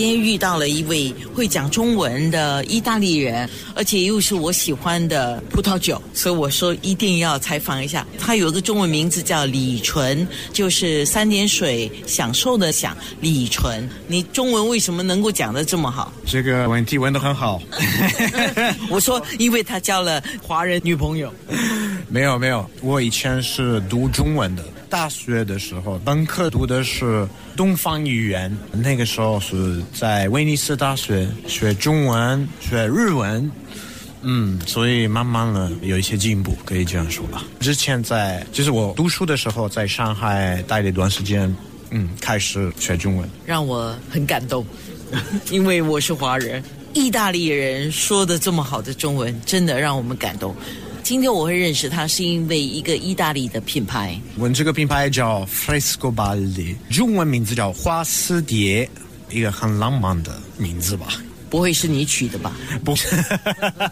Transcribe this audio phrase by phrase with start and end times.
[0.00, 8.06] 今天遇到了一位会讲中文的意大利人，而且又是我喜欢的葡萄酒，所以我说一定要采访一下。
[8.18, 13.86] 他有个中文名字叫李纯，就是三点水享受的享李纯。
[14.06, 16.10] 你中文为什么能够讲得这么好？
[16.24, 17.60] 这个问题问得很好。
[18.88, 21.30] 我说，因为他交了华人女朋友。
[22.12, 33.48] 没有没有，我以前是读中文的，大学的时候本科读的是东方语言，那个时候是在威尼斯大学学中文、学日文，
[34.22, 37.44] 嗯，所以慢慢的有一些进步，可以这样说吧。
[37.60, 41.54] 之前在就是我读书的时候，在上海待了一段时间，
[41.90, 44.66] 嗯，开始学中文，让我很感动，
[45.48, 46.60] 因为我是华人，
[46.92, 50.52] 意大利人说的这么好的中文，真的让我们感动。
[51.02, 54.18] 今天我会认识他，是因为一个意大利的品牌。
[54.36, 58.88] 我们这个品牌叫 Frescobaldi，中文名字叫花丝蝶，
[59.30, 61.08] 一个很浪漫的名字吧？
[61.48, 62.56] 不会是你取的吧？
[62.84, 63.08] 不是，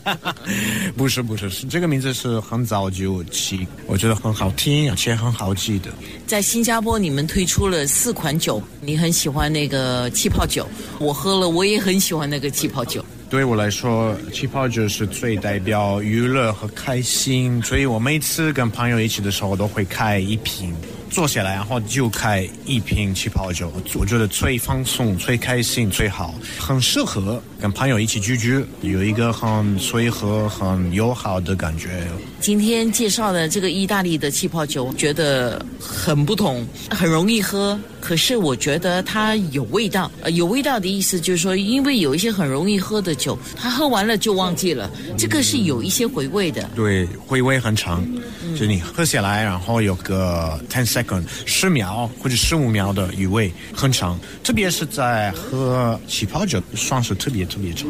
[0.97, 5.91] 不是，不是，是这个名字是很早就起，我觉得很好听，而且很好记的。
[6.25, 10.69] 在新加坡，你们推出了四款酒，你很喜欢那个气泡酒，
[11.01, 13.05] 我喝了，我也很喜欢那个气泡酒。
[13.31, 20.75] 对我来说，气泡酒是最代表娱乐和开心，所以我每次跟朋友一起的时候，都会开一瓶。
[21.11, 32.07] 坐下来，然后就开一瓶气泡酒，我觉得最放松、最开心、最好，很适合跟朋友一起聚聚，有一个很随和、很友好的感觉。
[32.41, 40.11] 今天介绍的这个意大利的气泡酒，觉得很不同，很容易喝，可是我觉得它有味道。
[40.23, 46.71] 呃，有味道的意思就是说，因为有一些很容易喝的酒，它喝完了就忘记了，这个是有一些回味的。
[46.77, 48.07] 对，回味很长，
[48.57, 57.89] 就你喝下来，然后有个 ten second 十秒或者十五秒的余味很长，特别是在喝气泡酒，算是特别特别长。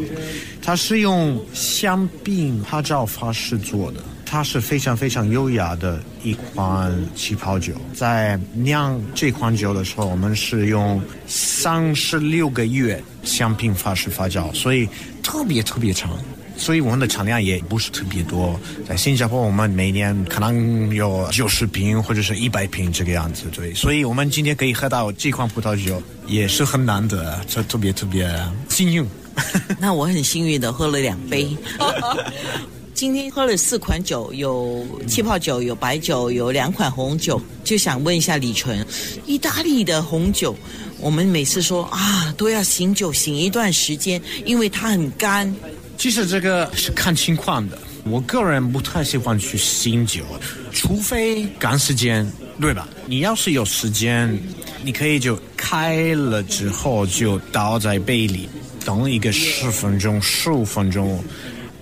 [0.63, 4.01] 它是用香槟拍照方式做的。
[4.31, 14.87] 它是非常非常优雅的一款气泡酒，在酿这款酒的时候，我们是用三十六个月香槟法式发酵，所以
[15.23, 16.11] 特别特别长，
[16.59, 18.61] 所以我们的产量也不是特别多。
[18.87, 23.73] 在新加坡，我们每年可能有九十瓶或者是一百瓶这个样子，对。
[23.73, 28.31] 所以我们今天可以喝到这款葡萄酒，也是很难得，这特别特别
[28.69, 29.07] 幸运。
[29.81, 31.49] 那我很幸运的喝了两杯。
[32.99, 37.41] 今天喝了四款酒，有气泡酒，有白酒，有两款红酒。
[37.63, 38.85] 就想问一下李纯，
[39.25, 40.53] 意大利的红酒，
[40.99, 45.55] 我们每次说啊都要醒酒醒一段时间，因为它很干。
[45.97, 50.25] 其实这个是看情况的，我个人不太喜欢去醒酒，
[50.73, 52.29] 除非赶时间，
[52.61, 52.89] 对吧？
[53.07, 54.37] 你要是有时间，
[54.83, 58.49] 你可以就开了之后就倒在杯里，
[58.85, 61.23] 等一个十分钟、十五分钟。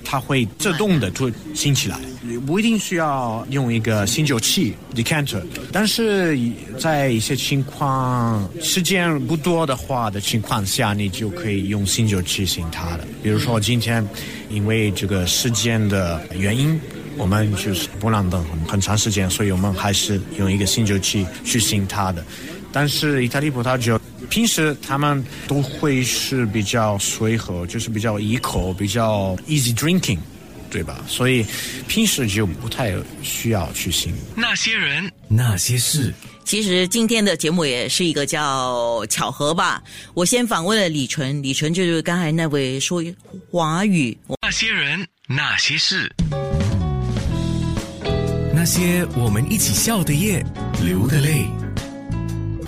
[0.09, 1.99] 它会自动的就醒起来，
[2.47, 6.39] 不一定需要用一个醒酒器 decanter，但是
[6.78, 13.06] 在一些情况时间不多的话的情况下，你就可以用醒酒器醒它的。
[13.22, 14.06] 比如说今天
[14.49, 16.81] 因为这个时间的原因，
[17.16, 22.25] 我们就是不能等很很长时间，所以我们还是用一个醒酒器去醒它的。
[22.77, 23.99] 但是意大利葡萄酒。
[24.29, 30.19] 平时他们都会是比较随和，就是比较一口，比较 easy drinking，
[30.69, 31.03] 对吧？
[31.09, 31.47] 所以
[31.89, 32.93] 平时就不太
[33.23, 34.15] 需要去醒。
[34.35, 36.13] 那些人，那些事。
[36.45, 39.83] 其实今天的节目也是一个叫巧合吧。
[40.13, 43.03] 我先访问了李纯，李纯就是刚才那位说
[43.51, 44.15] 华语。
[44.43, 46.15] 那些人，那些事，
[48.55, 50.45] 那些我们一起笑的夜，
[50.85, 51.47] 流的泪。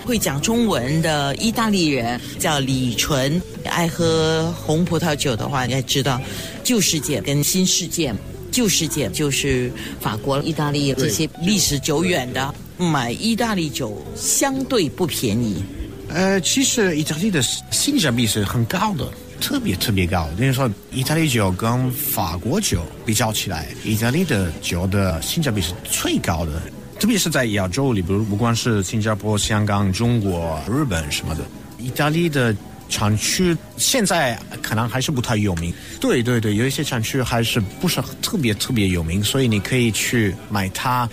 [0.09, 6.19] 会讲中文的意大利人叫李纯，爱喝红葡萄酒的话，应该知道
[6.63, 8.11] 旧世界跟新世界。
[8.49, 9.71] 旧世界就是
[10.01, 15.63] 法国、意大利这些历史久远的，买意大利酒相对不便宜。
[16.07, 17.39] 呃，其实意大利的
[17.69, 19.07] 性价比是很高的，
[19.39, 20.27] 特别特别高。
[20.35, 26.59] 等于说，意大利酒跟法国酒比较起来，意大利的酒的性价比是最高的。
[26.99, 31.41] 特别是在亚洲里，比如不光是新加坡、香港、中国、日本什么的，
[31.77, 32.53] 意大利的
[32.89, 35.73] 产区现在可能还是不太有名。
[36.01, 41.09] 对对对，有一些产区还是不是特别特别有名，所以你可以去买它，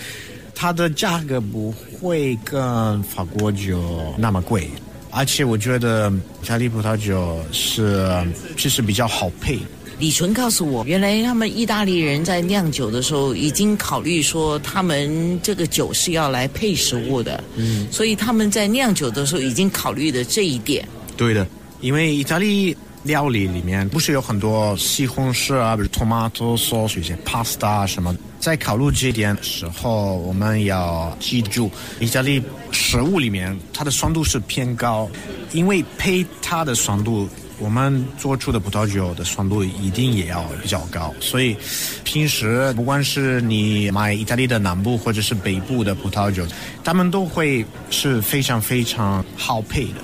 [0.57, 4.69] 它的价格不会跟法国酒那么贵，
[5.11, 6.11] 而且我觉得
[6.43, 8.11] 意大利葡萄酒是
[8.57, 9.57] 其实比较好配。
[9.99, 20.87] 李纯告诉我，原来他们意大利人在酿酒的时候已经考虑说，他们这个酒是要来配食物的，嗯，所以他们在酿酒的时候已经考虑了这一点。
[21.17, 21.47] 对的，
[21.81, 31.71] 因为意大利料理里面不是有很多西红柿啊，比如 tomato sauce 一些 pasta 啊什么，在考虑这一点的时候，我们要记住，
[32.01, 35.09] 意大利食物里面它的酸度是偏高，
[35.53, 37.27] 因为配它的酸度。
[37.59, 41.57] 我们做出的葡萄酒的酸度一定也要比较高，所以
[42.05, 46.47] 平时不管是你买意大利的南部或者是北部的葡萄酒，
[46.85, 50.03] 他们都会是非常非常好配的。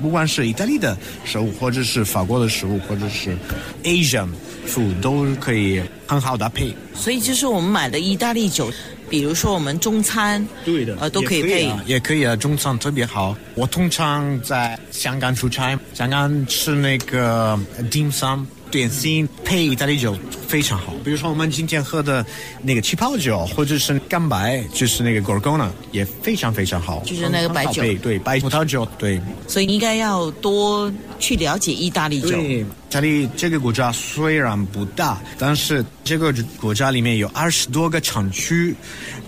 [0.00, 3.36] 不管是意大利的食物，或者是法国的食物，或者是
[3.82, 4.28] Asian
[4.68, 6.74] food，都可以很好搭配。
[6.94, 8.70] 所以就是我们买的意大利酒，
[9.08, 13.36] 比如说我们中餐，对的，呃，都可以配，也可以啊，中餐特别好。
[13.54, 17.58] 我通常在香港出差，香港吃那个
[17.90, 20.16] dim sum 点心配意大利酒
[20.46, 20.92] 非常好。
[21.04, 22.24] 比如说我们今天喝的
[22.62, 27.02] 那个气泡酒，或者是干白，就是那个 Gorgona，也非常非常好。
[27.04, 29.20] 就是那个白酒，对白葡萄酒，对。
[29.46, 32.30] 所以应该要多去了解意大利酒。
[32.30, 38.74] 对，意大利这个国家虽然不大，但是这个国家里面有二十多个产区，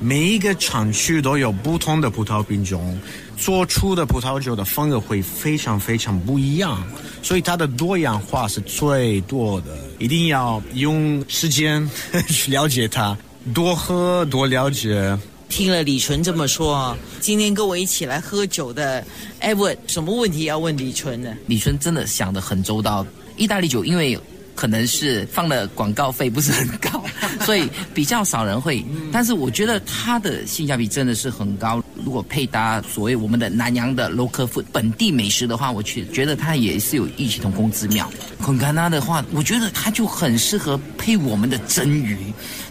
[0.00, 2.99] 每一个产区都有不同的葡萄品种，
[3.37, 6.82] 做出的葡萄酒的风格会非常非常不一样，
[7.22, 9.76] 所以它的多样化是最多的。
[9.98, 11.88] 一定要用时间
[12.28, 13.16] 去了解它，
[13.54, 15.18] 多喝多了解。
[15.48, 19.02] 听了李纯这么说，今天跟我一起来喝酒的
[19.40, 21.34] 艾文什么问题要问李纯呢？
[21.46, 23.06] 李纯真的想得很周到。
[23.36, 24.18] 意大利酒因为
[24.58, 27.05] 可能是放的广告费不是很高，
[27.46, 28.84] 所以比较少人会。
[29.12, 31.81] 但是我觉得它的性价比真的是很高。
[32.05, 38.10] 如果配搭所谓我们的南洋的 local food 本地美食的话，我去觉得它也是有异曲同工之妙。
[38.43, 42.19] 孔干拉的话，我觉得它就很适合配我们的蒸鱼，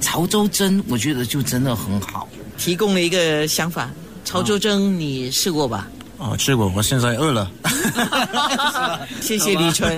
[0.01, 2.27] 潮州蒸，我觉得就真的很好。
[2.57, 3.89] 提供了一个想法，
[4.25, 5.87] 潮州蒸你试过吧？
[6.17, 7.51] 哦，吃过，我现在饿了。
[9.21, 9.95] 谢谢李春。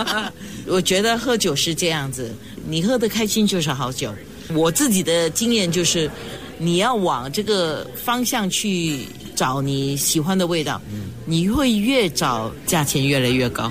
[0.68, 2.30] 我觉得喝酒是这样子，
[2.66, 4.14] 你喝得开心就是好酒。
[4.54, 6.10] 我自己的经验就是，
[6.58, 10.80] 你要往这个方向去找你喜欢的味道，
[11.26, 13.70] 你会越找价钱越来越高。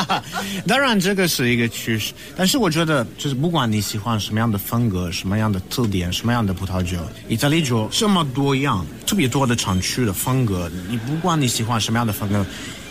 [0.66, 6.98] 当然，这个是一个趋势，但是我觉得，就是不管你喜欢什么样的风格、什么样的特点、什么样的葡萄酒，
[7.28, 12.44] 意大利酒这么多样、特别多的产区的风格，你不管你喜欢什么样的风格，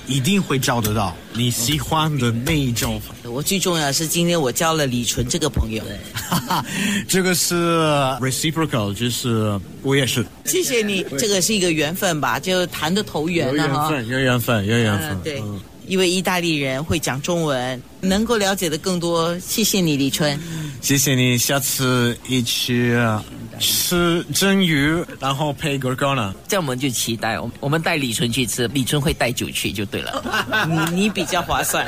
[0.08, 3.02] 一定会找得到你喜欢的那一种。
[3.24, 5.84] 我最重要是今天我交了李纯这个朋友，
[7.08, 7.56] 这个是
[8.20, 10.26] reciprocal，就是我也是。
[10.46, 13.92] 谢谢你，这个是一个缘分吧，就谈的投缘了哈。
[13.92, 15.20] 有缘分，有缘分，有缘分。
[15.24, 15.42] 对。
[15.86, 19.38] 一位意大利人会讲中文，能够了解的更多。
[19.40, 20.40] 谢谢你，李春。
[20.80, 22.94] 谢谢你，下次一起
[23.60, 26.34] 吃蒸鱼，然后配 gorgona。
[26.48, 30.24] 这样我们就期待，我我们带李春去吃，李春会带酒去就对了。
[30.92, 31.86] 你你比较划算。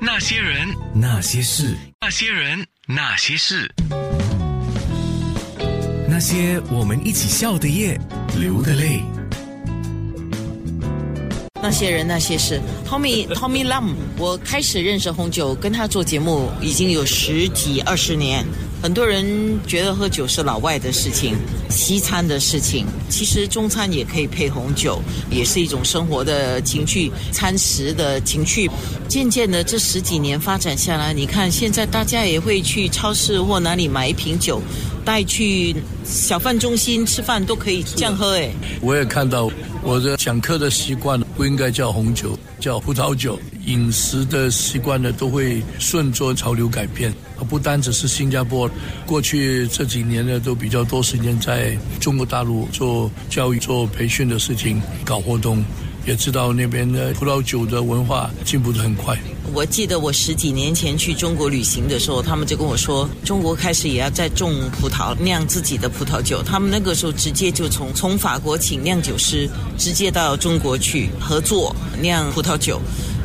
[0.00, 3.70] 那些人，那些事，那些人，那些事，
[6.08, 7.98] 那些我们一起笑的夜，
[8.38, 9.02] 流的泪。
[11.62, 12.58] 那些人那些事
[12.88, 18.46] ，Tommy Tommy Lam，我开始认识红酒，跟他做节目已经有十几二十年。
[18.82, 21.36] 很多人觉得喝酒是老外的事情，
[21.68, 22.86] 西餐的事情。
[23.10, 28.70] 其实中餐也可以配红酒，也是一种生活的情趣、餐食的情趣。
[29.06, 34.62] 渐渐的，这十几年发展下来，你看现在大家也会去超市或哪里买一瓶酒，
[35.04, 38.36] 带去小贩中心吃饭都可以这样喝。
[38.36, 38.50] 哎，
[38.80, 39.50] 我也看到。
[39.82, 43.40] 我的讲课的习惯了不应该叫红酒，叫葡萄酒。
[43.64, 47.10] 饮食的习惯呢，都会顺着潮流改变。
[47.48, 48.70] 不单只是新加坡，
[49.06, 55.64] 过去这几年呢，都比较多时间在中国大陆做教育、做培训的事情，搞活动。
[56.10, 59.16] 也知道那边的葡萄酒的文化进步的很快。
[59.54, 66.42] 我记得我十几年前去中国旅行的时候，他们就跟我说，中国开始也要在种葡萄，酿自己的葡萄酒。
[66.42, 69.48] 他们那个时候直接就从从法国请酿酒师，
[69.78, 72.80] 直接到中国去合作酿葡萄酒。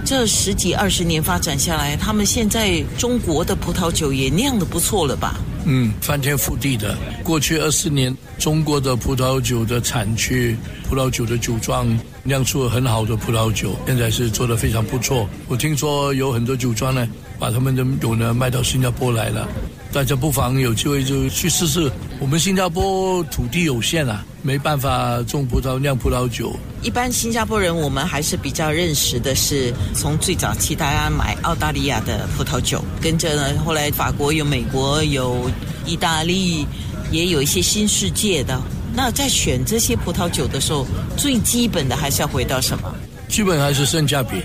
[0.05, 5.39] 这十几二十年发展下来，他们现在中国的葡萄酒也酿的不错了吧？
[5.65, 6.95] 嗯，翻天覆地的。
[7.23, 10.55] 过去二十年，中国的葡萄酒的产区、
[10.87, 11.87] 葡萄酒的酒庄
[12.27, 15.29] 酿出了很好的葡萄酒，现在是做得非常不错。
[15.47, 19.47] 我听说有很多酒庄呢，把他们的酒呢卖到新加坡来了，
[19.93, 21.91] 大家不妨有机会就去试试。
[22.19, 26.51] 我们新加坡土地有限啊，没办法种葡萄酿葡萄酒。
[26.81, 35.47] 一般新加坡人，我们还是比较认识的是从最早期大家买澳大利亚的葡萄酒，跟着呢，后来法国有、美国有、
[35.85, 36.65] 意大利，
[37.11, 38.59] 也有一些新世界的。
[38.95, 40.87] 那在选这些葡萄酒的时候，
[41.17, 42.95] 最基本的还是要回到什么？
[43.27, 44.41] 基本还是性价比。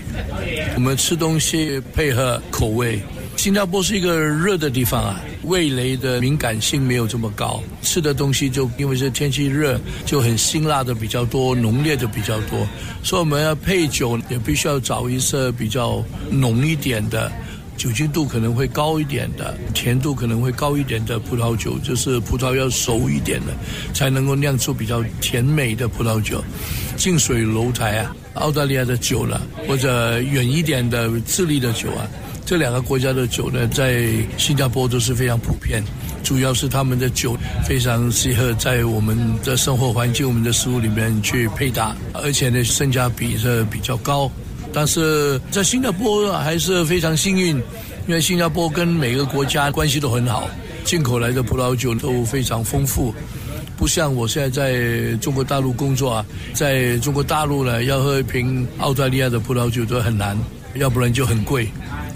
[0.75, 2.99] 我们吃东西配合口味。
[3.37, 12.67] 新加坡是一个热的地方啊，味蕾的敏感性没有这么高，吃的东西就因为是天气热，就很辛辣的比较多，浓烈的比较多，
[13.01, 17.31] 所以我们要配酒也必须要找一些比较浓一点的。
[17.81, 23.47] 酒精度可能会高一点的，甜度可能会高一点的葡萄酒，就是葡萄要熟一点的，
[23.91, 26.43] 才能够酿出比较甜美的葡萄酒。
[26.95, 32.05] 近水楼台啊，澳大利亚的酒了，或者远一点的智利的酒啊，
[32.45, 35.83] 这两个国家的酒呢，在新加坡都是非常普遍。
[36.21, 37.35] 主要是他们的酒
[37.67, 44.31] 非常适合在我们的生活环境、我们的食物里面去配搭，而且呢，性价比是比较高。
[44.73, 47.57] 但是在新加坡还是非常幸运，
[48.07, 50.49] 因为新加坡跟每个国家关系都很好，
[50.83, 53.13] 进口来的葡萄酒都非常丰富，
[53.77, 60.37] 不像我现在在中国大陆工作啊，在中国大陆呢，要喝一瓶澳大利亚的葡萄酒都很难，
[60.75, 61.67] 要不然就很贵。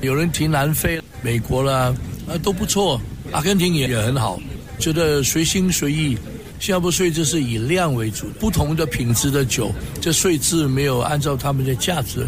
[0.02, 1.94] 有人提南非、美国啦，
[2.28, 3.00] 啊都不错，
[3.32, 4.40] 阿根廷也也很好，
[4.80, 6.18] 觉得随心随意。
[6.66, 12.26] 新加坡税制是以量为主，不同的品质的酒，这税制没有按照他们的价值，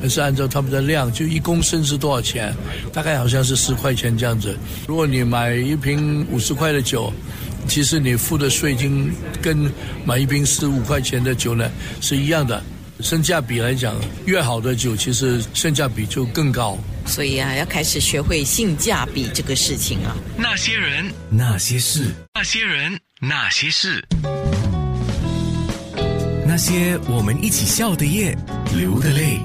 [0.00, 2.54] 而是按照他们的量，就一公升是多少钱，
[2.92, 4.56] 大概好像是十块钱这样子。
[4.86, 7.12] 如果你买一瓶五十块的酒，
[7.66, 9.10] 其实你付的税金
[9.42, 9.68] 跟
[10.04, 11.68] 买一瓶十五块钱的酒呢
[12.00, 12.62] 是一样的。
[13.00, 16.78] 性价比来讲，越好的酒其实性价比就更高。
[17.06, 20.14] 所以啊，要开始学会性价比这个事情啊。
[20.36, 22.04] 那些人，那些事，
[22.34, 24.02] 那些人，那些事，
[26.46, 28.34] 那些我们一起笑的夜，
[28.74, 29.38] 流的泪。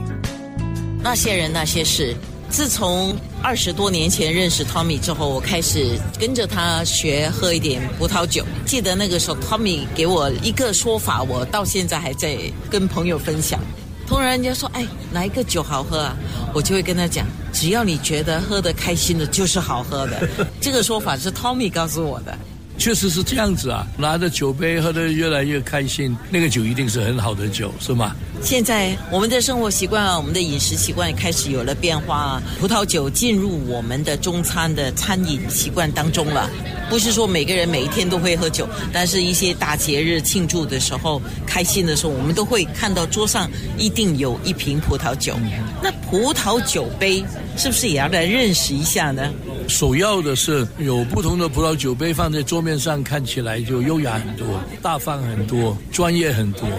[1.03, 2.15] 那些人那些事。
[2.49, 3.13] 自从
[3.43, 8.45] 二十多年前认识 Tommy 之后，我开始跟着他学喝一点葡萄酒。
[8.65, 12.37] 记得那个时候，Tommy 给我一个说法，我到现在还在
[12.69, 13.59] 跟朋友分享。
[14.07, 16.15] 突然人家说：“哎，哪一个酒好喝啊？”
[16.55, 20.29] 我就会跟他讲：“只要你觉得喝得开心的，就是好喝的。”
[20.61, 22.37] 这个说法是 Tommy 告诉我的。
[22.77, 28.15] 确实是这样子啊，拿着酒杯喝得越来越开心，那个酒一定是很好的酒，是吗？
[28.41, 36.49] 现在我们的生活习惯啊，我们的饮食习惯开始有了变化，葡萄酒进入我们的中餐的餐饮习惯当中了。
[36.87, 45.35] 不是说每个人每一天都会喝酒，但是一些大节日庆祝的时候、开心的时候，我们都会看到桌上一定有一瓶葡萄酒。
[45.81, 47.25] 那葡萄酒杯
[47.57, 49.33] 是不是也要来认识一下呢？
[49.67, 54.47] 首要的是有不同的葡萄酒杯放在桌面上，看起来就优雅很多、
[54.81, 56.69] 大方很多、专业很多。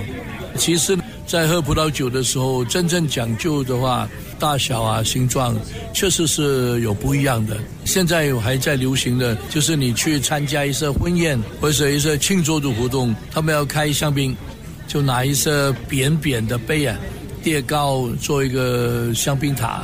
[0.57, 5.55] 其实，在喝葡萄酒的时候，真正讲究的话，大小啊、形状，
[5.93, 7.57] 确实是有不一样的。
[7.85, 14.35] 现在有还在流行的，就是你去参加一些婚宴或者一些庆祝的活动，他们要开香槟，
[14.87, 16.97] 就拿一些扁扁的杯啊，
[17.43, 19.83] 叠高做一个香槟塔，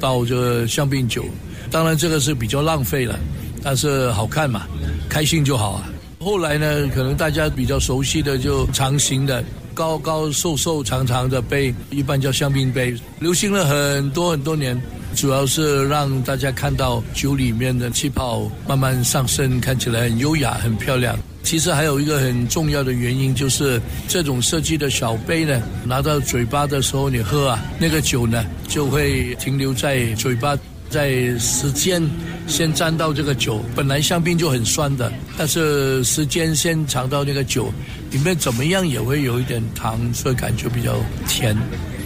[0.00, 1.24] 倒着香槟酒。
[1.70, 3.16] 当然，这个是比较浪费了，
[3.62, 4.66] 但是好看嘛，
[5.08, 5.88] 开心就好啊。
[6.18, 14.76] 后来呢，可能大家比较熟悉的就长形的、高高瘦瘦长长的杯，一般叫香槟杯，流行了很多很多年，
[15.14, 21.18] 主要是让大家看到酒里面的气泡慢慢上升，看起来很优雅、很漂亮。
[21.42, 30.56] 其实还有一个很重要的原因，就是这种设计的小杯呢，拿到嘴巴的时候你喝啊，那个酒呢就会停留在嘴巴。
[30.90, 32.02] 在时间
[32.48, 37.72] 先沾到这个酒，本来香槟就很酸的，但是时间先尝到那个酒，
[38.10, 40.96] 里面怎么样也会有一点糖，所以感觉比较
[41.28, 41.56] 甜，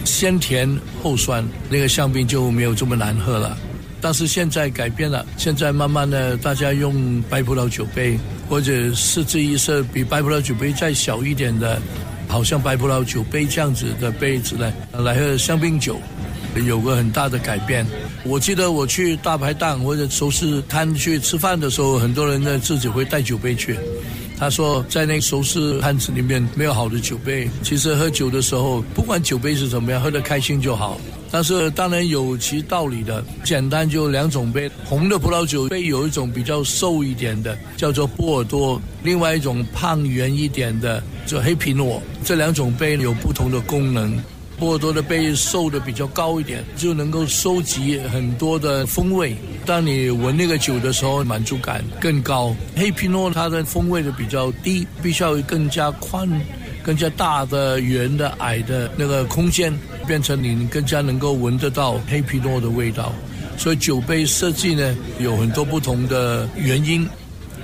[0.05, 0.69] 先甜
[1.03, 3.57] 后酸，那个香槟就没有这么难喝了。
[3.99, 11.81] 但是现在改变了，现在慢慢的大家用白葡萄酒杯，或者设置一些比白葡萄酒杯再小一点的，
[12.27, 15.99] 好像白葡萄酒杯这样子的杯子呢，来喝香槟酒。
[16.65, 17.85] 有个很大的改变。
[18.23, 23.77] 我记得我去大排档或者熟食摊去吃饭的时候，很多人呢自己会带酒杯去。
[24.37, 27.49] 他说，在那个熟食摊子里面没有好的酒杯。
[27.63, 30.99] 其实喝酒的时候，不管酒杯是怎么样，喝得开心就好。
[31.31, 42.01] 但是当然有其道理的，简单就两种杯，红的葡萄酒杯有一种比较瘦一点的，叫做波尔多；另外一种胖圆一点的，叫黑皮诺。
[42.23, 44.21] 这两种杯有不同的功能。
[44.57, 49.35] 波尔多的杯瘦的比较高一点，就能够收集很多的风味。
[49.65, 52.55] 当你闻那个酒的时候，满足感更高。
[52.75, 56.29] 黑皮诺它的风味的比较低，必须要更加宽、
[56.83, 59.73] 更加大的圆的矮的那个空间，
[60.07, 63.11] 变成你更加能够闻得到黑皮诺的味道。
[63.57, 67.07] 所以酒杯设计呢，有很多不同的原因。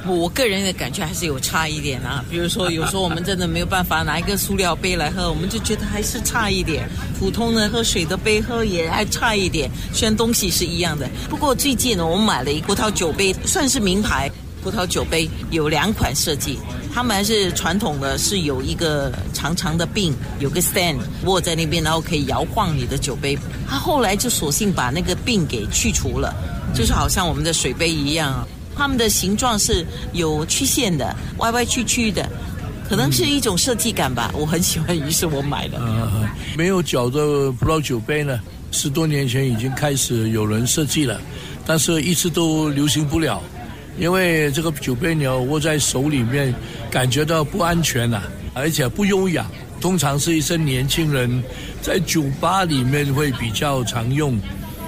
[0.08, 2.24] 我个人的感觉还是有差一点啊。
[2.29, 6.89] 比如说，有时候我们真的没有办法拿一个塑料杯来喝，我们就觉得还是差一点。
[7.20, 11.10] 普通的喝水的杯喝也还差一点，虽然东西是一样的。
[11.29, 14.29] 不过最近呢，我们买了一葡萄酒杯，算是名牌
[14.63, 16.58] 葡萄酒杯，有两款设计。
[16.93, 23.38] 他们还是传统的，是有一个长长的柄，有个 stand 握在那边，然后可以摇晃你的酒杯。
[23.70, 26.36] 他后来就索性把那个柄给去除了，
[26.75, 28.46] 就是好像我们的水杯一样。
[28.82, 32.28] 它们的形状是有曲线的，歪歪曲曲的，
[32.90, 34.34] 可能是一种设计感吧。
[34.36, 35.78] 我很喜欢，于是我买了。
[35.78, 38.40] 啊，没有脚的葡萄酒杯呢，
[38.72, 41.22] 十多年前已经开始有人设计了，
[41.64, 43.40] 但是一直都流行不了，
[44.00, 46.52] 因为这个酒杯你要握在手里面，
[46.90, 48.24] 感觉到不安全呐、
[48.56, 49.46] 而且不优雅。
[49.80, 51.44] 通常是一些年轻人
[51.84, 54.40] 在酒吧里面会比较常用。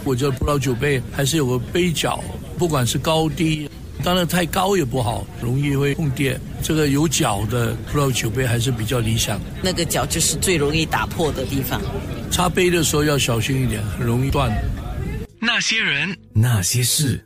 [0.04, 2.24] 我觉得葡萄酒杯还是有个杯脚，
[2.58, 3.70] 不管是高低，
[4.02, 6.40] 当然太高也不好，容易会碰跌。
[6.62, 9.40] 这个有脚的葡萄酒杯还是比较理想。
[9.62, 11.82] 那个角就是最容易打破的地方。
[12.32, 14.52] 插杯的时候要小心一点，很容易断。
[15.40, 17.24] 那些人，那些事。